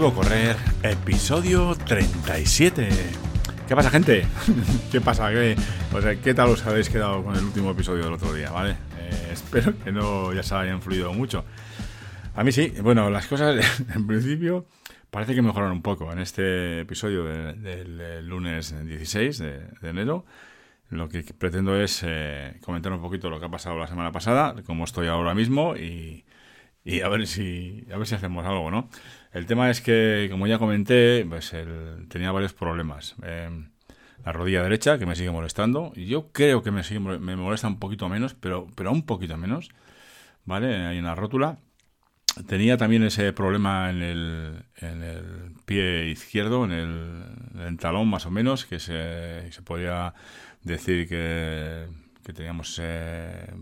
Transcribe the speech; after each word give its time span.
Correr, 0.00 0.56
episodio 0.82 1.74
37. 1.74 2.88
¿Qué 3.68 3.76
pasa, 3.76 3.90
gente? 3.90 4.26
¿Qué 4.90 5.02
pasa? 5.02 5.30
¿Qué, 5.30 5.54
¿Qué 6.24 6.32
tal 6.32 6.48
os 6.48 6.64
habéis 6.64 6.88
quedado 6.88 7.22
con 7.22 7.36
el 7.36 7.44
último 7.44 7.70
episodio 7.70 8.04
del 8.04 8.14
otro 8.14 8.32
día? 8.32 8.50
¿Vale? 8.50 8.70
Eh, 8.98 9.28
espero 9.32 9.78
que 9.78 9.92
no 9.92 10.32
ya 10.32 10.42
se 10.42 10.54
hayan 10.54 10.80
fluido 10.80 11.12
mucho. 11.12 11.44
A 12.34 12.42
mí 12.42 12.52
sí, 12.52 12.72
bueno, 12.82 13.10
las 13.10 13.26
cosas 13.26 13.86
en 13.94 14.06
principio 14.06 14.66
parece 15.10 15.34
que 15.34 15.42
mejoran 15.42 15.70
un 15.70 15.82
poco 15.82 16.10
en 16.10 16.20
este 16.20 16.80
episodio 16.80 17.24
del 17.24 18.26
lunes 18.26 18.74
16 18.84 19.38
de, 19.38 19.68
enero. 19.82 20.24
Lo 20.88 21.10
que 21.10 21.22
pretendo 21.22 21.78
es 21.78 22.02
eh, 22.04 22.58
comentar 22.64 22.92
un 22.92 23.02
poquito 23.02 23.28
lo 23.28 23.38
que 23.38 23.44
ha 23.44 23.50
pasado 23.50 23.78
la 23.78 23.88
semana 23.88 24.10
pasada, 24.10 24.54
cómo 24.66 24.84
estoy 24.84 25.08
ahora 25.08 25.34
mismo 25.34 25.76
y, 25.76 26.24
y 26.82 27.02
a 27.02 27.08
ver 27.08 27.26
si 27.26 27.86
a 27.92 27.98
ver 27.98 28.06
si 28.06 28.14
hacemos 28.14 28.44
algo, 28.46 28.70
¿no? 28.70 28.88
El 29.32 29.46
tema 29.46 29.70
es 29.70 29.80
que, 29.80 30.28
como 30.30 30.46
ya 30.46 30.58
comenté, 30.58 31.24
pues 31.26 31.54
tenía 32.08 32.32
varios 32.32 32.52
problemas. 32.52 33.14
Em, 33.22 33.70
la 34.24 34.32
rodilla 34.32 34.62
derecha, 34.62 34.98
que 34.98 35.06
me 35.06 35.16
sigue 35.16 35.30
molestando. 35.30 35.92
Yo 35.94 36.30
creo 36.32 36.62
que 36.62 36.70
me, 36.70 36.84
sigue, 36.84 37.00
me 37.00 37.36
molesta 37.36 37.66
un 37.66 37.78
poquito 37.78 38.08
menos, 38.08 38.34
pero, 38.34 38.68
pero 38.74 38.92
un 38.92 39.04
poquito 39.06 39.36
menos. 39.36 39.70
¿Vale? 40.44 40.86
Hay 40.86 40.98
una 40.98 41.14
rótula. 41.14 41.58
Tenía 42.46 42.76
también 42.76 43.02
ese 43.04 43.32
problema 43.32 43.90
en 43.90 44.02
el, 44.02 44.64
en 44.76 45.02
el 45.02 45.52
pie 45.66 46.08
izquierdo, 46.10 46.64
en 46.64 46.72
el, 46.72 47.76
talón 47.78 48.08
más 48.08 48.26
o 48.26 48.30
menos, 48.30 48.64
que 48.64 48.78
se, 48.78 49.50
se 49.52 49.62
podía 49.62 50.14
decir 50.62 51.08
que, 51.08 51.86
que 52.24 52.32
teníamos 52.32 52.78
eh, 52.82 53.52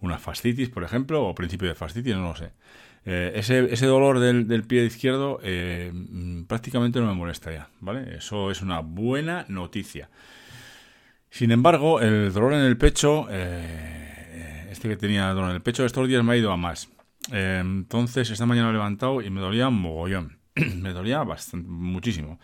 una 0.00 0.18
fascitis, 0.18 0.68
por 0.68 0.84
ejemplo, 0.84 1.24
o 1.24 1.34
principio 1.34 1.68
de 1.68 1.74
fascitis, 1.74 2.14
no 2.14 2.22
lo 2.22 2.36
sé. 2.36 2.52
Eh, 3.08 3.32
ese, 3.36 3.72
ese, 3.72 3.86
dolor 3.86 4.18
del, 4.18 4.48
del 4.48 4.64
pie 4.64 4.84
izquierdo 4.84 5.38
eh, 5.44 5.92
mm, 5.94 6.42
prácticamente 6.42 6.98
no 6.98 7.06
me 7.06 7.14
molesta 7.14 7.52
ya, 7.52 7.68
¿vale? 7.78 8.16
Eso 8.16 8.50
es 8.50 8.62
una 8.62 8.80
buena 8.80 9.46
noticia. 9.48 10.10
Sin 11.30 11.52
embargo, 11.52 12.00
el 12.00 12.32
dolor 12.32 12.54
en 12.54 12.62
el 12.62 12.76
pecho, 12.76 13.28
eh, 13.30 14.66
este 14.72 14.88
que 14.88 14.96
tenía 14.96 15.28
dolor 15.28 15.50
en 15.50 15.56
el 15.56 15.62
pecho, 15.62 15.84
estos 15.84 16.08
días 16.08 16.24
me 16.24 16.32
ha 16.32 16.36
ido 16.36 16.50
a 16.50 16.56
más. 16.56 16.88
entonces, 17.30 18.30
esta 18.30 18.44
mañana 18.44 18.70
he 18.70 18.72
levantado 18.72 19.22
y 19.22 19.30
me 19.30 19.40
dolía 19.40 19.70
mogollón. 19.70 20.38
me 20.54 20.92
dolía 20.92 21.22
bastante, 21.22 21.68
muchísimo. 21.68 22.40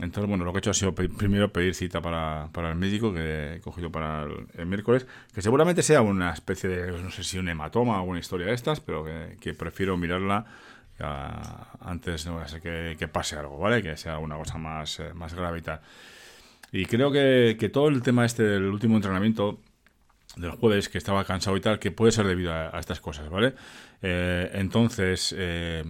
Entonces, 0.00 0.28
bueno, 0.28 0.44
lo 0.44 0.52
que 0.52 0.58
he 0.58 0.60
hecho 0.60 0.70
ha 0.70 0.74
sido 0.74 0.94
primero 0.94 1.52
pedir 1.52 1.74
cita 1.74 2.00
para, 2.00 2.48
el 2.54 2.76
médico 2.76 3.12
que 3.12 3.54
he 3.54 3.60
cogido 3.60 3.90
para 3.90 4.26
el, 4.56 4.66
miércoles, 4.66 5.06
que 5.34 5.42
seguramente 5.42 5.82
sea 5.82 6.02
una 6.02 6.32
especie 6.32 6.70
de, 6.70 7.02
no 7.02 7.10
sé 7.10 7.24
si 7.24 7.38
un 7.38 7.48
hematoma 7.48 8.00
o 8.00 8.04
una 8.04 8.20
historia 8.20 8.46
de 8.46 8.54
estas, 8.54 8.80
pero 8.80 9.04
que, 9.40 9.54
prefiero 9.54 9.96
mirarla 9.96 10.46
antes 11.80 12.26
no 12.26 12.40
que, 12.62 12.96
que, 12.98 13.08
pase 13.08 13.36
algo, 13.36 13.58
¿vale? 13.58 13.82
Que 13.82 13.96
sea 13.96 14.18
una 14.18 14.36
cosa 14.36 14.58
más, 14.58 15.00
eh, 15.00 15.12
más 15.14 15.34
grave 15.34 15.58
y 15.58 15.62
tal. 15.62 15.80
Y 16.70 16.86
creo 16.86 17.10
que, 17.10 17.56
que 17.58 17.68
todo 17.68 17.88
el 17.88 18.02
tema 18.02 18.24
este 18.24 18.42
del 18.42 18.64
último 18.64 18.96
entrenamiento 18.96 19.60
del 20.38 20.52
jueves, 20.52 20.88
que 20.88 20.98
estaba 20.98 21.24
cansado 21.24 21.56
y 21.56 21.60
tal, 21.60 21.78
que 21.78 21.90
puede 21.90 22.12
ser 22.12 22.26
debido 22.26 22.52
a, 22.52 22.78
estas 22.78 23.00
cosas, 23.00 23.28
¿vale? 23.28 23.54
Eh, 24.02 24.50
entonces, 24.54 25.34
eh, 25.36 25.84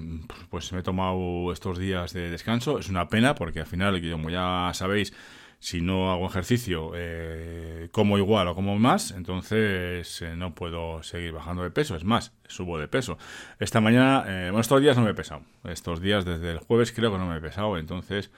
pues 0.50 0.72
me 0.72 0.80
he 0.80 0.82
tomado 0.82 1.52
estos 1.52 1.78
días 1.78 2.12
de 2.12 2.30
descanso. 2.30 2.78
Es 2.78 2.88
una 2.88 3.08
pena 3.08 3.34
porque 3.34 3.60
al 3.60 3.66
final, 3.66 4.00
como 4.10 4.30
ya 4.30 4.70
sabéis, 4.74 5.12
si 5.60 5.80
no 5.80 6.12
hago 6.12 6.26
ejercicio, 6.26 6.92
eh, 6.94 7.88
como 7.90 8.16
igual 8.16 8.48
o 8.48 8.54
como 8.54 8.78
más, 8.78 9.10
entonces 9.10 10.22
no 10.36 10.54
puedo 10.54 11.02
seguir 11.02 11.32
bajando 11.32 11.62
de 11.62 11.70
peso. 11.70 11.96
Es 11.96 12.04
más, 12.04 12.32
subo 12.46 12.78
de 12.78 12.88
peso. 12.88 13.18
Esta 13.58 13.80
mañana, 13.80 14.22
bueno, 14.24 14.60
estos 14.60 14.80
días 14.80 14.96
no 14.96 15.02
me 15.02 15.10
he 15.10 15.14
pesado. 15.14 15.42
Estos 15.64 16.00
días 16.00 16.24
desde 16.24 16.52
el 16.52 16.58
jueves 16.58 16.92
creo 16.92 17.12
que 17.12 17.18
no 17.18 17.26
me 17.26 17.36
he 17.36 17.40
pesado. 17.40 17.76
Entonces, 17.76 18.30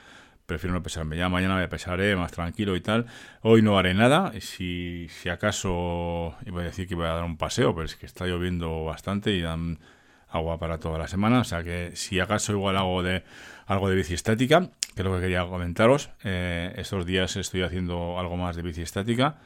prefiero 0.51 0.73
no 0.73 0.83
pesarme. 0.83 1.15
Ya 1.15 1.29
mañana 1.29 1.55
me 1.55 1.67
pesaré 1.69 2.15
más 2.17 2.31
tranquilo 2.33 2.75
y 2.75 2.81
tal. 2.81 3.05
Hoy 3.41 3.61
no 3.61 3.77
haré 3.77 3.93
nada. 3.93 4.33
Si, 4.41 5.07
si 5.09 5.29
acaso 5.29 6.35
iba 6.45 6.61
a 6.61 6.65
decir 6.65 6.87
que 6.89 6.95
voy 6.95 7.05
a 7.05 7.13
dar 7.13 7.23
un 7.23 7.37
paseo, 7.37 7.73
pero 7.73 7.85
es 7.85 7.95
que 7.95 8.05
está 8.05 8.25
lloviendo 8.25 8.83
bastante 8.83 9.31
y 9.31 9.41
dan 9.41 9.79
agua 10.27 10.59
para 10.59 10.77
toda 10.77 10.99
la 10.99 11.07
semana. 11.07 11.39
O 11.39 11.43
sea 11.45 11.63
que 11.63 11.91
si 11.95 12.19
acaso 12.19 12.51
igual 12.51 12.75
hago 12.75 13.01
de 13.01 13.23
algo 13.65 13.89
de 13.89 13.95
bici 13.95 14.13
estática, 14.13 14.69
que 14.93 15.01
es 15.01 15.05
lo 15.05 15.15
que 15.15 15.21
quería 15.21 15.45
comentaros. 15.45 16.09
Eh, 16.25 16.73
estos 16.75 17.05
días 17.05 17.37
estoy 17.37 17.61
haciendo 17.61 18.19
algo 18.19 18.35
más 18.35 18.57
de 18.57 18.61
bici 18.61 18.81
estática. 18.81 19.37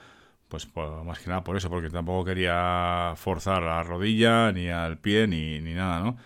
Pues, 0.49 0.67
más 1.05 1.19
que 1.19 1.29
nada 1.29 1.43
por 1.43 1.55
eso, 1.57 1.69
porque 1.69 1.89
tampoco 1.89 2.25
quería 2.25 3.13
forzar 3.15 3.61
la 3.61 3.83
rodilla, 3.83 4.51
ni 4.51 4.69
al 4.69 4.97
pie, 4.97 5.27
ni, 5.27 5.59
ni 5.59 5.73
nada, 5.73 5.99
¿no? 5.99 6.17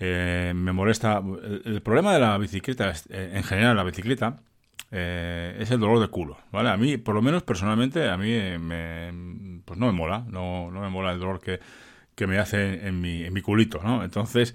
Eh, 0.00 0.52
me 0.56 0.72
molesta. 0.72 1.22
El, 1.64 1.82
problema 1.82 2.14
de 2.14 2.20
la 2.20 2.38
bicicleta, 2.38 2.92
eh, 3.10 3.32
en 3.34 3.42
general, 3.44 3.76
la 3.76 3.84
bicicleta, 3.84 4.38
eh, 4.90 5.56
es 5.60 5.70
el 5.70 5.78
dolor 5.78 6.00
de 6.00 6.08
culo, 6.08 6.38
¿vale? 6.50 6.70
A 6.70 6.76
mí, 6.78 6.96
por 6.96 7.14
lo 7.14 7.22
menos 7.22 7.42
personalmente, 7.42 8.08
a 8.08 8.16
mí 8.16 8.30
me, 8.58 9.60
pues 9.64 9.78
no 9.78 9.86
me 9.86 9.92
mola, 9.92 10.24
no, 10.26 10.70
no 10.70 10.80
me 10.80 10.88
mola 10.88 11.12
el 11.12 11.20
dolor 11.20 11.38
que, 11.38 11.60
que 12.14 12.26
me 12.26 12.38
hace 12.38 12.86
en 12.88 13.00
mi, 13.00 13.24
en 13.24 13.34
mi 13.34 13.42
culito, 13.42 13.82
¿no? 13.84 14.02
Entonces, 14.02 14.54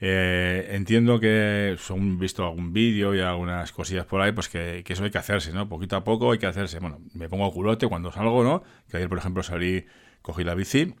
entiendo 0.00 1.20
que 1.20 1.76
son 1.78 2.18
visto 2.18 2.44
algún 2.44 2.72
vídeo 2.72 3.14
y 3.14 3.20
algunas 3.20 3.72
cosillas 3.72 4.06
por 4.06 4.22
ahí, 4.22 4.32
pues 4.32 4.48
que, 4.48 4.82
que, 4.84 4.94
eso 4.94 5.04
hay 5.04 5.10
que 5.10 5.18
hacerse, 5.18 5.52
¿no? 5.52 5.68
Poquito 5.68 5.96
a 5.96 6.04
poco 6.04 6.32
hay 6.32 6.38
que 6.38 6.46
hacerse. 6.46 6.78
Bueno, 6.80 7.00
me 7.14 7.28
pongo 7.28 7.52
culote 7.52 7.86
cuando 7.86 8.10
salgo, 8.12 8.42
¿no? 8.44 8.62
Que 8.90 8.96
ayer, 8.96 9.08
por 9.10 9.18
ejemplo, 9.18 9.42
salí, 9.42 9.86
cogí 10.22 10.42
la 10.42 10.54
bici 10.54 10.94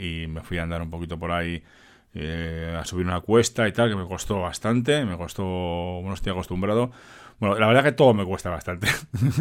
y 0.00 0.26
me 0.28 0.40
fui 0.42 0.58
a 0.58 0.62
andar 0.62 0.80
un 0.82 0.90
poquito 0.90 1.18
por 1.18 1.30
ahí 1.32 1.62
eh, 2.14 2.76
a 2.78 2.84
subir 2.84 3.06
una 3.06 3.20
cuesta 3.20 3.66
y 3.66 3.72
tal, 3.72 3.88
que 3.90 3.96
me 3.96 4.06
costó 4.06 4.40
bastante, 4.40 5.04
me 5.04 5.16
costó, 5.16 5.44
bueno, 5.44 6.14
estoy 6.14 6.32
acostumbrado. 6.32 6.90
Bueno, 7.40 7.58
la 7.58 7.66
verdad 7.66 7.82
que 7.82 7.92
todo 7.92 8.14
me 8.14 8.24
cuesta 8.24 8.50
bastante. 8.50 8.88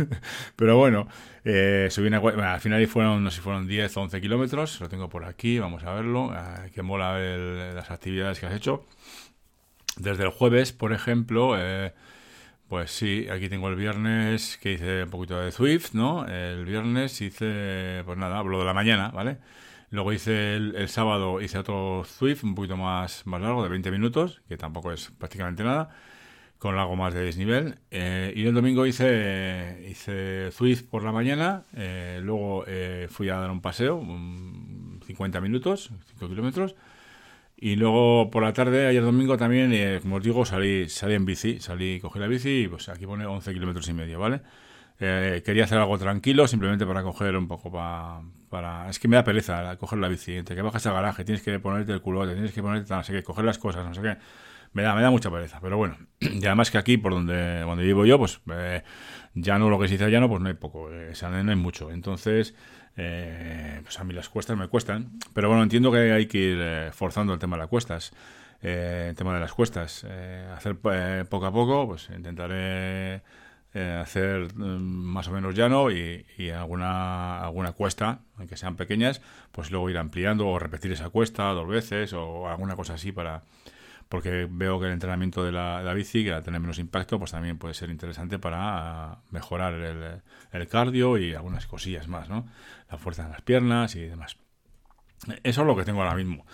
Pero 0.56 0.78
bueno, 0.78 1.08
eh, 1.44 1.88
subí 1.92 2.08
una 2.08 2.20
cuesta, 2.20 2.54
al 2.54 2.62
final 2.62 2.86
fueron, 2.88 3.24
no 3.24 3.30
sé 3.30 3.38
si 3.38 3.42
fueron 3.42 3.68
10 3.68 3.98
o 3.98 4.02
11 4.02 4.22
kilómetros, 4.22 4.80
lo 4.81 4.90
tengo 4.90 5.10
por 5.10 5.26
aquí, 5.26 5.60
vamos 5.60 5.84
a 5.84 5.94
verlo, 5.94 6.34
que 6.74 6.81
mola 6.81 7.20
las 7.20 7.92
actividades 7.92 8.40
que 8.40 8.48
has 8.48 8.54
hecho. 8.54 8.86
Desde 9.98 10.24
el 10.24 10.30
jueves, 10.30 10.72
por 10.72 10.94
ejemplo, 10.94 11.56
eh, 11.58 11.94
pues 12.70 12.92
sí, 12.92 13.28
aquí 13.30 13.50
tengo 13.50 13.68
el 13.68 13.76
viernes 13.76 14.58
que 14.62 14.74
hice 14.74 15.04
un 15.04 15.10
poquito 15.10 15.40
de 15.40 15.52
Swift, 15.52 15.94
¿no? 15.94 16.26
El 16.26 16.66
viernes 16.66 17.20
hice, 17.22 18.02
pues 18.06 18.18
nada, 18.18 18.38
hablo 18.40 18.60
de 18.60 18.66
la 18.66 18.74
mañana, 18.74 19.10
¿vale? 19.10 19.38
Luego 19.91 20.13
hice 20.13 20.56
el, 20.56 20.88
sábado, 20.88 21.41
hice 21.41 21.57
otro 21.57 22.03
Swift 22.06 22.46
un 22.46 22.56
poquito 22.56 22.78
más, 22.78 23.28
más 23.28 23.41
largo, 23.41 23.62
de 23.62 23.68
20 23.68 23.91
minutos, 23.91 24.41
que 24.47 24.56
tampoco 24.56 24.94
es 24.94 25.12
prácticamente 25.12 25.66
nada, 25.66 25.90
con 26.59 26.79
algo 26.79 26.96
más 26.96 27.13
de 27.13 27.25
desnivel. 27.25 27.75
Eh, 27.91 28.31
y 28.34 28.46
el 28.46 28.53
domingo 28.53 28.85
hice, 28.85 29.85
hice 29.90 30.50
Swift 30.53 30.84
por 30.84 31.03
la 31.03 31.12
mañana, 31.12 31.63
eh, 31.75 32.22
luego 32.24 32.63
eh, 32.68 33.07
fui 33.09 33.28
a 33.28 33.35
dar 33.35 33.51
un 33.51 33.59
paseo, 33.59 34.01
50 35.06 35.41
minutos, 35.41 35.91
5 36.12 36.30
kilómetros. 36.30 36.75
Y 37.57 37.75
luego 37.75 38.31
por 38.31 38.44
la 38.44 38.53
tarde, 38.53 38.88
ayer 38.88 39.03
domingo 39.03 39.38
también, 39.38 40.00
como 40.01 40.16
os 40.16 40.24
digo, 40.24 40.46
salí, 40.46 40.88
salí 40.88 41.16
en 41.16 41.25
bici, 41.25 41.59
salí, 41.59 42.00
cogí 42.00 42.18
la 42.18 42.28
bici 42.28 42.63
y 42.63 42.68
pues 42.69 42.88
aquí 42.88 43.06
pone 43.06 43.25
11 43.25 43.53
kilómetros 43.53 43.90
y 43.90 43.94
medio, 43.94 44.19
¿vale? 44.19 44.41
Quería 45.01 45.63
hacer 45.63 45.79
algo 45.79 45.97
tranquilo, 45.97 46.47
simplemente 46.47 46.85
para 46.85 47.01
coger 47.01 47.35
un 47.35 47.47
poco 47.47 47.72
para, 47.72 48.22
para... 48.50 48.89
Es 48.89 49.00
que 49.00 49.07
me 49.07 49.16
da 49.16 49.23
pereza 49.23 49.75
coger 49.78 49.97
la 49.97 50.07
bici. 50.07 50.44
Te 50.44 50.53
que 50.53 50.62
bajas 50.62 50.85
al 50.85 50.94
garaje, 50.94 51.25
tienes 51.25 51.41
que 51.41 51.57
ponerte 51.59 51.91
el 51.91 52.01
culote, 52.01 52.34
tienes 52.34 52.51
que 52.51 52.62
ponerte, 52.62 52.94
no 52.94 53.03
sé 53.03 53.13
qué, 53.13 53.23
coger 53.23 53.45
las 53.45 53.57
cosas, 53.57 53.84
no 53.84 53.94
sé 53.95 54.01
qué. 54.01 54.17
Me 54.73 54.84
da, 54.84 54.95
me 54.95 55.01
da 55.01 55.09
mucha 55.09 55.31
pereza, 55.31 55.59
pero 55.59 55.78
bueno. 55.78 55.97
Y 56.19 56.45
además 56.45 56.69
que 56.69 56.77
aquí, 56.77 56.98
por 56.98 57.13
donde, 57.13 57.62
donde 57.62 57.83
vivo 57.83 58.06
yo, 58.06 58.18
pues 58.19 58.42
eh, 58.53 58.83
ya 59.33 59.57
no 59.57 59.69
lo 59.69 59.80
que 59.80 59.88
se 59.88 59.98
dice 59.98 60.19
no, 60.19 60.30
pues 60.30 60.42
no 60.42 60.50
hay 60.50 60.53
poco, 60.53 60.92
eh, 60.92 61.13
no 61.21 61.51
hay 61.51 61.57
mucho. 61.57 61.92
Entonces, 61.92 62.54
eh, 62.95 63.80
pues 63.83 64.00
a 64.00 64.04
mí 64.04 64.13
las 64.13 64.30
cuestas 64.30 64.57
me 64.57 64.68
cuestan. 64.68 65.13
Pero 65.33 65.47
bueno, 65.47 65.63
entiendo 65.63 65.92
que 65.92 66.12
hay 66.12 66.27
que 66.27 66.38
ir 66.38 66.94
forzando 66.94 67.33
el 67.33 67.39
tema 67.39 67.57
de 67.57 67.62
las 67.62 67.69
cuestas. 67.69 68.13
el 68.62 69.15
tema 69.15 69.33
de 69.33 69.39
las 69.39 69.54
cuestas. 69.54 70.06
hacer 70.56 70.77
poco 70.77 71.45
a 71.45 71.51
poco, 71.51 71.88
pues 71.88 72.09
intentaré 72.15 73.24
eh, 73.73 74.00
hacer 74.01 74.53
mm, 74.53 74.81
más 74.81 75.27
o 75.27 75.31
menos 75.31 75.56
llano 75.56 75.91
y, 75.91 76.25
alguna, 76.50 77.41
alguna 77.41 77.71
cuesta, 77.71 78.19
aunque 78.38 78.57
sean 78.57 78.75
pequeñas, 78.75 79.21
pues 79.51 79.71
luego 79.71 79.89
ir 79.89 79.97
ampliando 79.97 80.47
o 80.47 80.59
repetir 80.59 80.91
esa 80.91 81.09
cuesta 81.09 81.50
dos 81.51 81.68
veces 81.68 82.13
o 82.13 82.50
alguna 82.50 82.75
cosa 82.75 82.95
así 82.95 83.12
para 83.12 83.44
porque 84.09 84.45
veo 84.51 84.77
que 84.77 84.88
el 84.88 84.91
entrenamiento 84.91 85.41
de 85.45 85.53
la, 85.53 85.94
bici, 85.94 86.25
que 86.25 86.33
al 86.33 86.44
tener 86.44 86.59
menos 86.59 86.79
impacto, 86.79 87.18
pues 87.18 87.31
también 87.31 87.57
puede 87.57 87.73
ser 87.73 87.89
interesante 87.89 88.39
para 88.39 89.19
mejorar 89.29 89.73
el, 89.73 90.21
el 90.51 90.68
cardio 90.68 91.18
y 91.18 91.33
algunas 91.33 91.65
cosillas 91.65 92.09
más, 92.09 92.27
¿no? 92.27 92.45
La 92.91 92.97
fuerza 92.97 93.23
en 93.23 93.31
las 93.31 93.41
piernas 93.41 93.95
y 93.95 94.01
demás. 94.01 94.35
Eso 95.44 95.62
es 95.62 95.68
lo 95.68 95.77
que 95.77 95.85
tengo 95.85 96.01
ahora 96.01 96.15
mismo. 96.15 96.45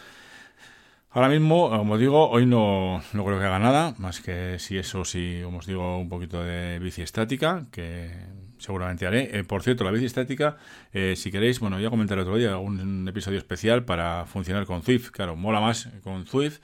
Ahora 1.09 1.29
mismo, 1.29 1.69
como 1.69 1.97
digo, 1.97 2.29
hoy 2.29 2.45
no, 2.45 3.01
no, 3.13 3.25
creo 3.25 3.39
que 3.39 3.45
haga 3.45 3.59
nada, 3.59 3.95
más 3.97 4.21
que 4.21 4.59
si 4.59 4.77
eso, 4.77 5.05
si, 5.05 5.41
como 5.43 5.59
os 5.59 5.65
digo, 5.65 5.97
un 5.97 6.09
poquito 6.09 6.43
de 6.43 6.79
bici 6.79 7.01
estática, 7.01 7.65
que 7.71 8.11
seguramente 8.57 9.07
haré. 9.07 9.39
Eh, 9.39 9.43
por 9.43 9.63
cierto, 9.63 9.83
la 9.83 9.91
bici 9.91 10.05
estática, 10.05 10.57
eh, 10.93 11.15
si 11.15 11.31
queréis, 11.31 11.59
bueno, 11.59 11.79
ya 11.79 11.89
comenté 11.89 12.13
el 12.13 12.19
otro 12.19 12.37
día, 12.37 12.57
un 12.57 13.07
episodio 13.07 13.37
especial 13.37 13.85
para 13.85 14.25
funcionar 14.25 14.65
con 14.65 14.83
Zwift. 14.83 15.09
Claro, 15.11 15.35
mola 15.35 15.61
más 15.61 15.89
con 16.03 16.25
Zwift, 16.25 16.59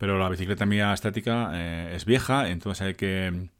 pero 0.00 0.18
la 0.18 0.30
bicicleta 0.30 0.64
mía 0.64 0.94
estática 0.94 1.50
eh, 1.52 1.92
es 1.94 2.06
vieja, 2.06 2.48
entonces 2.48 2.86
hay 2.86 2.94
que, 2.94 3.50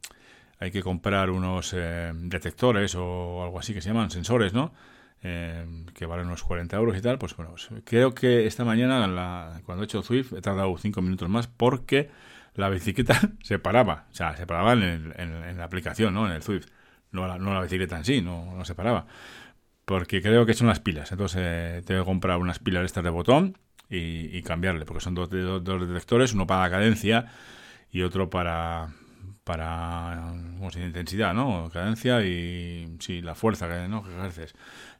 hay 0.57 0.71
que 0.71 0.81
comprar 0.81 1.29
unos 1.29 1.71
eh, 1.77 2.11
detectores 2.15 2.95
o 2.95 3.43
algo 3.43 3.59
así 3.59 3.75
que 3.75 3.81
se 3.81 3.89
llaman 3.89 4.09
sensores, 4.09 4.51
¿no? 4.51 4.73
Que 5.21 6.05
valen 6.07 6.27
unos 6.27 6.43
40 6.43 6.75
euros 6.77 6.97
y 6.97 7.01
tal, 7.01 7.19
pues 7.19 7.35
bueno, 7.35 7.51
pues 7.51 7.69
creo 7.85 8.13
que 8.13 8.47
esta 8.47 8.65
mañana 8.65 9.61
cuando 9.65 9.83
he 9.83 9.85
hecho 9.85 10.01
Swift 10.01 10.33
he 10.33 10.41
tardado 10.41 10.75
5 10.75 11.01
minutos 11.01 11.29
más 11.29 11.47
porque 11.47 12.09
la 12.55 12.69
bicicleta 12.69 13.19
se 13.43 13.59
paraba, 13.59 14.07
o 14.11 14.15
sea, 14.15 14.35
se 14.35 14.47
paraba 14.47 14.73
en, 14.73 15.57
la 15.57 15.63
aplicación, 15.63 16.13
¿no? 16.13 16.25
En 16.25 16.33
el 16.33 16.41
Swift, 16.41 16.67
no 17.11 17.27
la, 17.27 17.61
bicicleta 17.61 17.97
en 17.97 18.05
sí, 18.05 18.21
no, 18.21 18.63
se 18.65 18.75
paraba 18.75 19.05
porque 19.85 20.21
creo 20.21 20.45
que 20.45 20.53
son 20.53 20.67
las 20.67 20.79
pilas. 20.79 21.11
Entonces 21.11 21.41
eh, 21.43 21.81
tengo 21.85 22.01
que 22.01 22.05
comprar 22.05 22.37
unas 22.37 22.59
pilas 22.59 22.85
estas 22.85 23.03
de 23.03 23.09
botón 23.09 23.57
y, 23.89 24.41
cambiarle, 24.43 24.85
porque 24.85 25.03
son 25.03 25.15
dos, 25.15 25.29
dos, 25.29 25.87
detectores, 25.87 26.33
uno 26.33 26.47
para 26.47 26.61
la 26.61 26.69
cadencia 26.69 27.25
y 27.91 28.03
otro 28.03 28.29
para 28.29 28.93
para 29.43 30.33
intensidad, 30.75 31.33
¿no? 31.33 31.69
Cadencia 31.71 32.23
y 32.23 32.97
sí, 32.99 33.21
la 33.21 33.35
fuerza 33.35 33.67
que, 33.67 33.87
¿no? 33.87 34.03
que 34.03 34.11
ejerces. 34.11 34.53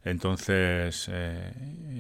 Entonces 0.04 1.08
eh, 1.12 1.54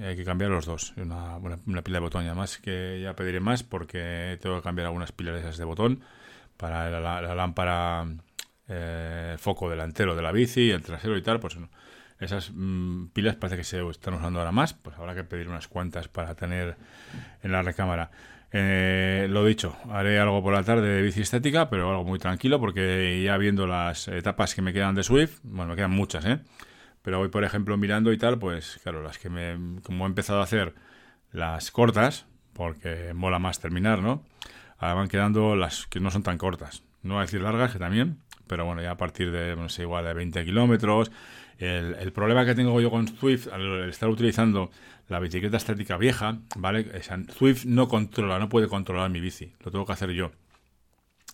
hay 0.03 0.15
que 0.15 0.25
cambiar 0.25 0.49
los 0.51 0.65
dos. 0.65 0.93
Una, 0.97 1.37
una, 1.37 1.81
pila 1.83 1.97
de 1.97 2.01
botón 2.01 2.23
y 2.23 2.27
además 2.27 2.57
que 2.57 2.99
ya 3.01 3.15
pediré 3.15 3.39
más 3.39 3.63
porque 3.63 4.39
tengo 4.41 4.57
que 4.57 4.63
cambiar 4.63 4.87
algunas 4.87 5.11
pilas 5.11 5.39
esas 5.39 5.57
de 5.57 5.65
botón 5.65 6.03
para 6.57 6.89
la, 6.99 7.35
lámpara 7.35 8.05
eh, 8.67 9.35
foco 9.39 9.69
delantero 9.69 10.15
de 10.15 10.21
la 10.21 10.31
bici, 10.31 10.71
el 10.71 10.81
trasero 10.81 11.17
y 11.17 11.21
tal, 11.21 11.39
pues 11.39 11.57
esas 12.19 12.51
mm, 12.53 13.07
pilas 13.07 13.35
parece 13.35 13.57
que 13.57 13.63
se 13.63 13.87
están 13.89 14.13
usando 14.15 14.39
ahora 14.39 14.51
más, 14.51 14.73
pues 14.73 14.97
habrá 14.97 15.15
que 15.15 15.23
pedir 15.23 15.47
unas 15.47 15.67
cuantas 15.67 16.07
para 16.07 16.35
tener 16.35 16.75
en 17.43 17.51
la 17.51 17.61
recámara. 17.61 18.11
Eh, 18.53 19.27
lo 19.29 19.45
dicho, 19.45 19.77
haré 19.89 20.19
algo 20.19 20.43
por 20.43 20.53
la 20.53 20.63
tarde 20.63 20.87
de 20.87 21.01
bici 21.01 21.21
estética, 21.21 21.69
pero 21.69 21.89
algo 21.89 22.03
muy 22.03 22.19
tranquilo 22.19 22.59
porque 22.59 23.21
ya 23.23 23.37
viendo 23.37 23.65
las 23.65 24.09
etapas 24.09 24.55
que 24.55 24.61
me 24.61 24.73
quedan 24.73 24.93
de 24.93 25.03
Swift, 25.03 25.39
bueno, 25.43 25.71
me 25.71 25.75
quedan 25.77 25.91
muchas, 25.91 26.25
¿eh? 26.25 26.39
Pero 27.01 27.19
hoy, 27.21 27.29
por 27.29 27.43
ejemplo, 27.43 27.77
mirando 27.77 28.11
y 28.11 28.17
tal, 28.17 28.37
pues 28.39 28.79
claro, 28.83 29.01
las 29.01 29.17
que 29.17 29.29
me, 29.29 29.81
como 29.81 30.05
he 30.05 30.07
empezado 30.07 30.41
a 30.41 30.43
hacer 30.43 30.75
las 31.31 31.71
cortas, 31.71 32.25
porque 32.53 33.13
mola 33.13 33.39
más 33.39 33.59
terminar, 33.59 34.01
¿no? 34.01 34.23
Ahora 34.77 34.95
van 34.95 35.07
quedando 35.07 35.55
las 35.55 35.87
que 35.87 35.99
no 35.99 36.11
son 36.11 36.23
tan 36.23 36.37
cortas. 36.37 36.83
No 37.03 37.15
voy 37.15 37.21
a 37.21 37.25
decir 37.25 37.41
largas, 37.41 37.71
que 37.71 37.79
también, 37.79 38.17
pero 38.47 38.65
bueno, 38.65 38.81
ya 38.81 38.91
a 38.91 38.97
partir 38.97 39.31
de, 39.31 39.55
no 39.55 39.69
sé, 39.69 39.83
igual 39.83 40.05
de 40.05 40.13
20 40.13 40.43
kilómetros, 40.43 41.11
el, 41.61 42.11
problema 42.11 42.45
que 42.45 42.55
tengo 42.55 42.79
yo 42.81 42.89
con 42.89 43.07
Swift 43.07 43.47
al 43.51 43.89
estar 43.89 44.09
utilizando 44.09 44.71
la 45.07 45.19
bicicleta 45.19 45.57
estática 45.57 45.97
vieja, 45.97 46.39
¿vale? 46.55 46.85
Swift 47.37 47.65
no 47.65 47.87
controla, 47.87 48.39
no 48.39 48.49
puede 48.49 48.67
controlar 48.67 49.09
mi 49.09 49.19
bici, 49.19 49.53
lo 49.63 49.71
tengo 49.71 49.85
que 49.85 49.93
hacer 49.93 50.11
yo. 50.11 50.31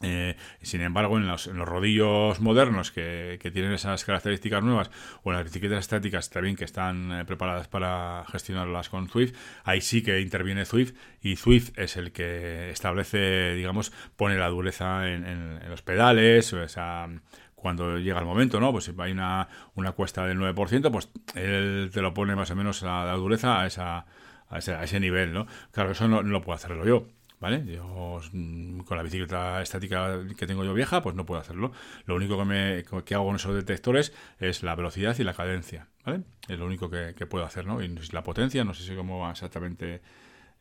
Eh, 0.02 0.36
sin 0.62 0.82
embargo, 0.82 1.18
en 1.18 1.28
los, 1.28 1.48
rodillos 1.48 2.40
modernos 2.40 2.92
que, 2.92 3.40
tienen 3.52 3.72
esas 3.72 4.06
características 4.06 4.64
nuevas 4.64 4.92
o 5.24 5.32
en 5.32 5.38
las 5.38 5.46
bicicletas 5.46 5.80
estáticas 5.80 6.30
también 6.30 6.56
que 6.56 6.66
están 6.66 7.12
eh, 7.12 7.26
preparadas 7.26 7.68
para 7.68 8.24
gestionarlas 8.32 8.90
con 8.90 9.10
Swift, 9.10 9.34
ahí 9.64 9.82
sí 9.82 10.04
que 10.04 10.22
interviene 10.22 10.66
Swift 10.66 10.94
y 11.22 11.36
Swift 11.36 11.72
es 11.78 11.98
el 11.98 12.12
que 12.12 12.70
establece, 12.70 13.56
digamos, 13.56 13.92
pone 14.16 14.38
la 14.38 14.50
dureza 14.50 15.10
en, 15.10 15.26
en 15.26 15.70
los 15.70 15.82
pedales, 15.82 16.54
o 16.54 16.62
esa 16.62 17.08
cuando 17.58 17.98
llega 17.98 18.20
el 18.20 18.26
momento, 18.26 18.60
¿no? 18.60 18.72
Pues 18.72 18.86
si 18.86 18.94
hay 19.00 19.12
una, 19.12 19.50
una 19.74 19.92
cuesta 19.92 20.28
del 20.28 20.38
9%, 20.38 20.92
pues 20.92 21.10
él 21.34 21.90
te 21.92 22.02
lo 22.02 22.14
pone 22.14 22.36
más 22.36 22.52
o 22.52 22.56
menos 22.56 22.84
a 22.84 23.04
la 23.04 23.14
dureza 23.14 23.62
a, 23.62 23.66
esa, 23.66 24.06
a, 24.48 24.60
ese, 24.60 25.00
nivel, 25.00 25.34
¿no? 25.34 25.48
Claro, 25.72 25.92
eso 25.92 26.08
no, 26.08 26.22
lo 26.22 26.42
puedo 26.42 26.56
hacerlo 26.56 26.86
yo. 26.86 27.08
¿Vale? 27.40 27.64
Yo 27.68 28.20
mm, 28.32 28.80
con 28.80 28.98
la 28.98 29.04
bicicleta 29.04 29.62
estática 29.62 30.22
que 30.36 30.48
tengo 30.48 30.64
yo 30.64 30.74
vieja, 30.74 31.04
pues 31.04 31.16
no 31.16 31.26
puedo 31.26 31.40
hacerlo. 31.40 31.72
Lo 32.06 32.16
único 32.16 32.36
que, 32.38 32.46
me, 32.46 32.84
que 33.04 33.14
hago 33.14 33.26
con 33.26 33.36
esos 33.36 33.54
detectores 33.54 34.12
es 34.40 34.64
la 34.64 34.76
velocidad 34.76 35.16
y 35.20 35.24
la 35.24 35.36
cadencia, 35.36 35.88
¿vale? 36.04 36.24
Es 36.48 36.58
lo 36.58 36.66
único 36.66 36.90
que, 36.90 37.14
puedo 37.28 37.46
hacer, 37.46 37.68
¿no? 37.68 37.82
Y 37.84 37.90
la 38.12 38.24
potencia, 38.24 38.64
no 38.64 38.74
sé 38.74 38.84
si 38.84 38.96
cómo 38.96 39.30
exactamente 39.30 40.02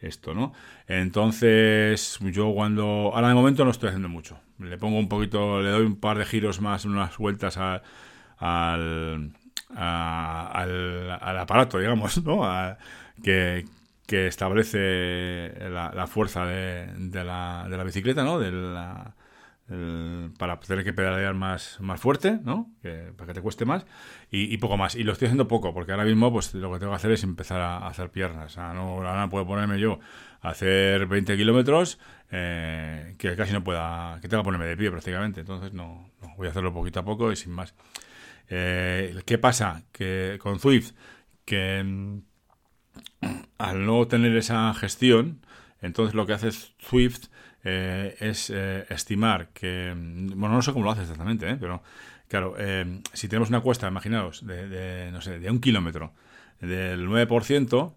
esto, 0.01 0.35
¿no? 0.35 0.53
Entonces, 0.87 2.19
yo 2.21 2.53
cuando... 2.55 3.13
Ahora 3.15 3.29
de 3.29 3.35
momento 3.35 3.65
no 3.65 3.71
estoy 3.71 3.89
haciendo 3.89 4.09
mucho. 4.09 4.39
Le 4.59 4.79
pongo 4.79 4.99
un 4.99 5.09
poquito, 5.09 5.61
le 5.61 5.71
doy 5.71 5.85
un 5.87 5.97
par 5.97 6.19
de 6.19 6.25
giros 6.25 6.61
más, 6.61 6.85
unas 6.85 7.17
vueltas 7.19 7.57
al, 7.57 7.83
al, 9.75 11.39
aparato, 11.39 11.79
digamos, 11.79 12.23
¿no? 12.25 12.43
que, 13.23 13.65
que 14.07 14.27
establece 14.29 15.53
la, 15.71 16.07
fuerza 16.07 16.47
de, 16.47 16.87
de, 16.97 17.25
la, 17.25 17.67
de 17.69 17.77
la 17.77 17.85
bicicleta, 17.85 18.23
¿no? 18.25 18.39
De 18.39 18.53
la, 18.53 19.16
para 20.39 20.61
tener 20.61 20.85
que 20.85 20.93
pedalear 20.93 21.35
más, 21.35 21.81
más 21.81 22.01
fuerte, 22.01 22.39
¿no? 22.45 22.71
para 23.17 23.27
que 23.27 23.35
te 23.35 23.41
cueste 23.41 23.65
más 23.65 23.85
y, 24.31 24.57
poco 24.59 24.77
más. 24.77 24.95
Y 24.95 25.03
lo 25.03 25.13
estoy 25.13 25.27
haciendo 25.27 25.49
poco, 25.49 25.75
porque 25.75 25.93
ahora 25.93 26.05
mismo 26.05 26.33
pues 26.33 26.55
lo 26.55 26.73
que 26.73 26.79
tengo 26.79 26.93
que 26.93 26.97
hacer 26.97 27.11
es 27.11 27.25
empezar 27.25 27.61
a, 27.61 27.87
hacer 27.87 28.11
piernas. 28.11 28.57
O 28.59 28.73
no, 28.75 29.29
puedo 29.31 29.47
ponerme 29.47 29.81
yo 29.81 29.99
a 30.41 30.51
hacer 30.51 31.07
20 31.07 31.37
kilómetros 31.37 31.99
eh, 32.31 33.15
que 33.19 33.35
casi 33.35 33.53
no 33.53 33.65
pueda, 33.65 34.19
que 34.21 34.29
tenga 34.29 34.43
que 34.43 34.47
ponerme 34.47 34.67
de 34.67 34.77
pie 34.77 34.91
prácticamente. 34.91 35.41
Entonces 35.41 35.73
no, 35.73 36.11
voy 36.37 36.47
a 36.47 36.51
hacerlo 36.51 36.73
poquito 36.73 37.01
a 37.01 37.05
poco 37.05 37.33
y 37.33 37.37
sin 37.37 37.53
más. 37.53 37.75
Eh, 38.49 39.21
¿Qué 39.27 39.39
pasa? 39.39 39.83
Que 39.91 40.39
con 40.41 40.61
Swift, 40.61 40.93
que 41.45 41.83
mm, 41.83 42.19
al 43.59 43.85
no 43.85 44.07
tener 44.07 44.37
esa 44.37 44.73
gestión, 44.75 45.41
entonces 45.81 46.15
lo 46.15 46.27
que 46.27 46.35
hace 46.35 46.53
Swift 46.53 47.27
eh, 47.69 48.15
es 48.21 48.49
eh, 48.51 48.87
estimar 48.91 49.49
que, 49.49 49.93
bueno, 49.97 50.55
no 50.55 50.63
sé 50.63 50.73
cómo 50.73 50.85
lo 50.85 50.93
hace 50.93 51.03
exactamente, 51.03 51.51
¿eh? 51.51 51.57
pero 51.59 51.83
claro, 52.29 52.55
si 53.13 53.27
tenemos 53.27 53.49
una 53.49 53.61
cuesta, 53.61 53.89
imaginaos, 53.89 54.47
de, 54.47 55.11
no 55.11 55.21
sé, 55.21 55.41
de 55.41 55.51
un 55.51 55.61
kilómetro, 55.61 56.13
del 56.61 57.09
9%, 57.09 57.95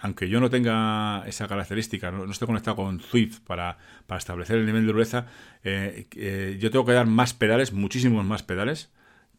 aunque 0.00 0.28
yo 0.28 0.38
no 0.38 0.50
tenga 0.50 1.24
esa 1.26 1.48
característica, 1.48 2.10
no, 2.10 2.30
esté 2.30 2.44
conectado 2.44 2.76
con 2.76 3.00
Swift 3.00 3.40
para, 3.40 3.78
para, 4.06 4.18
establecer 4.18 4.58
el 4.58 4.66
nivel 4.66 4.82
de 4.82 4.92
dureza, 4.92 5.26
yo 5.64 6.70
tengo 6.70 6.84
que 6.84 6.92
dar 6.92 7.06
más 7.06 7.32
pedales, 7.32 7.72
muchísimos 7.72 8.22
más 8.26 8.42
pedales, 8.42 8.92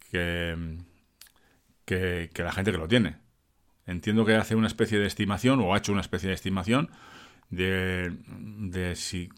que, 0.09 0.79
que 1.85 2.43
la 2.43 2.51
gente 2.51 2.71
que 2.71 2.79
lo 2.79 2.87
tiene. 2.87 3.17
Entiendo 3.85 4.25
que 4.25 4.33
hace 4.33 4.55
una 4.55 4.67
especie 4.67 4.97
de 4.97 5.05
estimación, 5.05 5.59
o 5.59 5.75
ha 5.75 5.77
hecho 5.77 5.91
una 5.91 6.01
especie 6.01 6.29
de 6.29 6.35
estimación, 6.35 6.89
de, 7.55 8.15
de 8.27 8.95
si, 8.95 9.29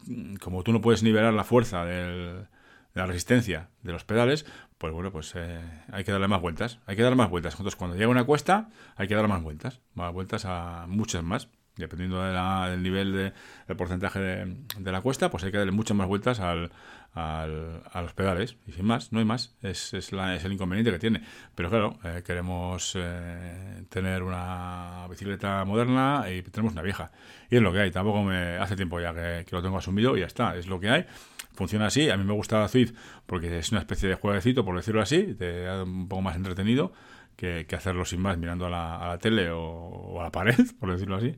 como 0.41 0.63
tú 0.63 0.72
no 0.72 0.81
puedes 0.81 1.03
nivelar 1.03 1.34
la 1.34 1.43
fuerza 1.43 1.86
de 1.86 2.45
la 2.93 3.05
resistencia 3.05 3.69
de 3.84 3.91
los 3.91 4.05
pedales, 4.05 4.45
pues 4.77 4.93
bueno, 4.93 5.12
pues 5.12 5.34
eh, 5.36 5.60
hay 5.91 6.03
que 6.03 6.12
darle 6.12 6.27
más 6.27 6.41
vueltas. 6.41 6.79
Hay 6.86 6.95
que 6.95 7.03
dar 7.03 7.15
más 7.15 7.29
vueltas. 7.29 7.53
Entonces, 7.53 7.75
cuando 7.75 7.95
llega 7.95 8.10
una 8.10 8.25
cuesta, 8.25 8.69
hay 8.95 9.07
que 9.07 9.15
dar 9.15 9.27
más 9.27 9.41
vueltas. 9.41 9.81
Más 9.93 10.13
vueltas 10.13 10.45
a 10.45 10.86
muchas 10.88 11.24
más. 11.24 11.50
Dependiendo 11.77 12.24
del 12.24 12.82
nivel 12.82 13.12
de, 13.12 13.34
del 13.67 13.77
porcentaje 13.77 14.20
de, 14.20 14.58
de, 14.77 14.91
la 14.91 15.01
cuesta, 15.01 15.29
pues 15.29 15.44
hay 15.44 15.51
que 15.51 15.58
darle 15.58 15.74
muchas 15.74 15.98
más 15.98 16.08
vueltas 16.08 16.39
al, 16.39 16.72
al, 17.15 17.82
a 17.91 18.01
los 18.01 18.13
pedales. 18.13 18.58
Y 18.67 18.74
sin 18.74 18.86
más, 18.86 19.12
no 19.12 19.20
hay 19.20 19.25
más. 19.25 19.55
Es, 19.62 19.94
es, 19.94 20.12
la, 20.12 20.36
es 20.36 20.44
el 20.44 20.53
inconveniente 20.53 20.91
que 20.91 21.00
tiene. 21.00 21.22
Pero 21.55 21.70
claro, 21.70 21.98
eh, 22.03 22.22
queremos 22.25 22.94
eh, 22.96 23.84
tener 23.89 24.22
una 24.22 25.08
bicicleta 25.10 25.63
moderna 25.65 26.25
y 26.29 26.44
tenemos 26.44 26.74
una 26.74 26.82
vieja. 26.82 27.12
Y 27.50 27.55
es 27.55 27.62
lo 27.62 27.72
que 27.72 27.79
hay. 27.79 27.91
Tampoco 27.91 28.22
me 28.24 28.58
hace 28.58 28.75
tiempo 28.75 29.00
ya 29.00 29.13
que, 29.13 29.46
lo 29.51 29.62
tengo 29.63 29.77
asumido 29.77 30.15
y 30.17 30.20
ya 30.20 30.27
está. 30.27 30.55
Es 30.55 30.67
lo 30.67 30.79
que 30.79 30.89
hay. 30.89 31.05
Funciona 31.53 31.88
así. 31.88 32.10
A 32.10 32.17
mí 32.17 32.25
me 32.25 32.34
gusta 32.34 32.67
Swift 32.67 32.94
porque 33.25 33.58
es 33.58 33.72
una 33.72 33.79
especie 33.79 34.10
de 34.10 34.15
jueguecito, 34.15 34.65
por 34.65 34.75
decirlo 34.75 35.01
así. 35.01 35.34
Te 35.34 35.63
da 35.63 35.84
un 35.84 36.10
poco 36.10 36.22
más 36.22 36.36
entretenido 36.36 36.91
que, 37.38 37.65
hacerlo 37.75 38.05
sin 38.05 38.22
más 38.22 38.38
mirando 38.38 38.65
a 38.65 38.70
la, 38.70 38.98
a 38.98 39.08
la 39.08 39.17
tele 39.17 39.50
o, 39.51 40.20
a 40.20 40.24
la 40.24 40.32
pared, 40.32 40.55
por 40.79 40.91
decirlo 40.91 41.15
así 41.15 41.36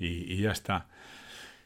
y, 0.00 0.36
ya 0.38 0.50
está. 0.50 0.88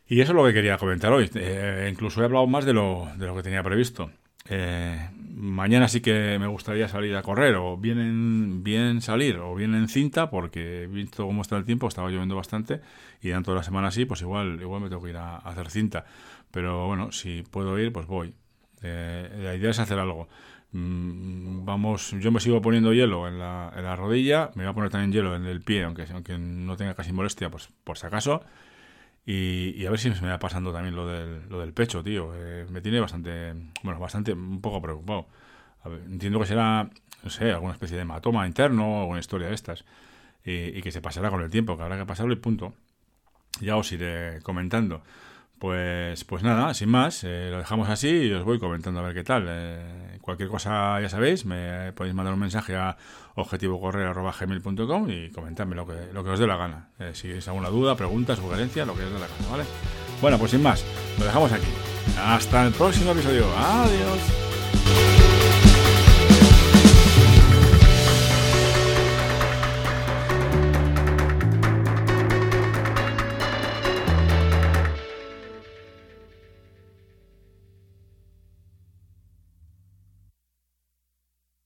Y 0.07 0.21
eso 0.21 0.33
es 0.33 0.37
lo 0.37 0.45
que 0.45 0.53
quería 0.53 0.77
comentar 0.77 1.13
hoy. 1.13 1.31
Eh, 1.35 1.89
incluso 1.91 2.21
he 2.21 2.25
hablado 2.25 2.47
más 2.47 2.65
de 2.65 2.75
lo, 2.75 3.09
de 3.17 3.27
lo 3.27 3.35
que 3.35 3.43
tenía 3.43 3.63
previsto. 3.63 4.11
Eh, 4.47 5.09
mañana 5.15 5.89
sí 5.89 6.01
que 6.03 6.39
me 6.39 6.47
gustaría 6.47 6.87
salir 6.89 7.17
a 7.17 7.23
correr, 7.23 7.55
o 7.57 7.79
bien, 7.79 8.63
bien 8.63 9.01
salir, 9.01 9.39
o 9.39 9.55
bien 9.55 9.75
en 9.75 9.89
cinta, 9.89 10.29
porque 10.29 10.87
visto 10.91 11.27
cómo 11.27 11.43
está 11.43 11.57
el 11.57 11.65
tiempo, 11.65 11.89
estaba 11.89 12.11
lloviendo 12.11 12.37
bastante, 12.37 12.81
y 13.23 13.29
dentro 13.29 13.55
de 13.55 13.61
la 13.61 13.63
semana 13.63 13.89
así, 13.89 14.05
pues 14.05 14.21
igual, 14.21 14.61
igual 14.61 14.83
me 14.83 14.89
tengo 14.89 15.03
que 15.03 15.11
ir 15.11 15.17
a, 15.17 15.37
hacer 15.37 15.71
cinta. 15.71 16.05
Pero 16.51 16.87
bueno, 16.87 17.11
si 17.13 17.43
puedo 17.43 17.79
ir, 17.79 17.93
pues 17.93 18.07
voy. 18.07 18.35
Eh, 18.83 19.41
la 19.43 19.55
idea 19.55 19.71
es 19.71 19.79
hacer 19.79 19.99
algo. 19.99 20.29
Mm, 20.75 21.65
vamos, 21.65 22.11
yo 22.19 22.33
me 22.33 22.41
sigo 22.41 22.61
poniendo 22.61 22.93
hielo 22.93 23.29
en 23.29 23.39
la, 23.39 23.73
en 23.77 23.85
la, 23.85 23.95
rodilla, 23.95 24.51
me 24.57 24.65
voy 24.65 24.73
a 24.73 24.75
poner 24.75 24.91
también 24.91 25.13
hielo 25.13 25.37
en 25.37 25.47
el 25.47 25.63
pie, 25.63 25.85
aunque, 25.85 26.05
aunque 26.13 26.37
no 26.37 26.77
tenga 26.77 26.95
casi 26.95 27.13
molestia, 27.13 27.49
pues 27.49 27.69
por 27.85 27.97
si 27.97 28.07
acaso. 28.07 28.43
Y, 29.27 29.87
a 29.87 29.91
ver 29.91 30.01
si 30.01 30.13
se 30.13 30.23
me 30.23 30.31
va 30.31 30.39
pasando 30.39 30.73
también 30.73 30.97
lo 30.97 31.07
del, 31.07 31.49
lo 31.49 31.61
del 31.61 31.73
pecho, 31.73 32.03
tío. 32.03 32.33
Eh, 32.35 32.67
me 32.71 32.81
tiene 32.83 33.01
bastante, 33.01 33.55
bueno, 33.85 34.01
bastante, 34.01 34.33
un 34.33 34.61
poco 34.61 34.83
preocupado. 34.83 35.29
entiendo 36.07 36.41
que 36.41 36.47
será, 36.47 36.91
no 37.23 37.31
sé, 37.31 37.53
alguna 37.53 37.73
especie 37.75 37.97
de 37.97 38.03
hematoma 38.03 38.47
interno 38.47 38.99
o 38.99 39.01
alguna 39.03 39.21
historia 39.21 39.49
de 39.49 39.55
estas. 39.55 39.85
Y, 40.45 40.79
y, 40.79 40.83
que 40.83 40.93
se 40.93 41.01
pasará 41.01 41.31
con 41.31 41.43
el 41.43 41.51
tiempo, 41.51 41.77
que 41.77 41.85
habrá 41.85 41.99
que 41.99 42.07
pasarlo 42.07 42.33
y 42.35 42.37
punto. 42.37 42.75
Ya 43.61 43.77
os 43.77 43.93
iré 43.93 44.41
comentando 44.43 45.03
Pues, 45.65 46.25
pues 46.25 46.43
nada, 46.43 46.75
sin 46.75 46.91
más, 46.91 47.25
eh, 47.25 47.49
lo 47.51 47.57
dejamos 47.57 47.89
así 47.89 48.07
y 48.07 48.33
os 48.35 48.45
voy 48.45 48.59
comentando 48.59 49.01
a 49.01 49.03
ver 49.03 49.15
qué 49.15 49.25
tal. 49.25 49.47
Eh, 49.49 50.19
cualquier 50.21 50.51
cosa, 50.51 51.01
ya 51.01 51.09
sabéis, 51.09 51.47
me 51.47 51.91
podéis 51.95 52.15
mandar 52.15 52.35
un 52.35 52.41
mensaje 52.41 52.77
a 52.77 52.99
objetivocorreo.gmail.com 53.35 55.09
y 55.09 55.31
comentarme 55.31 55.75
lo 55.75 55.87
que, 55.87 56.13
lo 56.13 56.23
que 56.23 56.29
os 56.29 56.39
dé 56.39 56.47
la 56.47 56.59
gana. 56.59 56.91
Eh, 56.99 57.13
si 57.15 57.31
es 57.31 57.49
alguna 57.49 57.71
duda, 57.71 57.97
pregunta, 57.97 58.37
sugerencia, 58.37 58.85
lo 58.85 58.95
que 58.95 59.05
os 59.05 59.13
dé 59.15 59.19
la 59.19 59.27
gana, 59.27 59.51
¿vale? 59.51 59.65
Bueno, 60.21 60.37
pues 60.37 60.51
sin 60.51 60.63
más, 60.63 60.85
lo 61.19 61.25
dejamos 61.25 61.51
aquí. 61.51 61.73
Hasta 62.19 62.67
el 62.67 62.75
próximo 62.75 63.13
episodio. 63.13 63.47
Adiós. 63.57 64.44